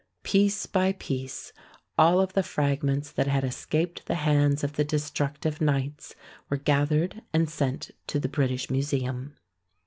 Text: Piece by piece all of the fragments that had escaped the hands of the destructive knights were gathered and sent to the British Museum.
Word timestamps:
Piece 0.23 0.65
by 0.65 0.93
piece 0.93 1.53
all 1.95 2.19
of 2.21 2.33
the 2.33 2.41
fragments 2.41 3.11
that 3.11 3.27
had 3.27 3.43
escaped 3.43 4.07
the 4.07 4.15
hands 4.15 4.63
of 4.63 4.73
the 4.73 4.83
destructive 4.83 5.61
knights 5.61 6.15
were 6.49 6.57
gathered 6.57 7.21
and 7.33 7.47
sent 7.47 7.91
to 8.07 8.19
the 8.19 8.27
British 8.27 8.67
Museum. 8.71 9.35